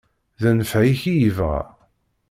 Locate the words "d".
0.41-0.43